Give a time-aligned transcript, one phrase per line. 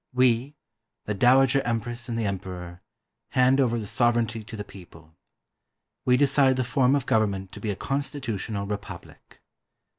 [0.15, 0.55] "We,
[1.05, 2.81] the Dowager Empress and the Emperor,
[3.33, 5.15] hand over the sovereignty to the people.
[6.05, 9.41] We decide the form of government to be a constitutional republic.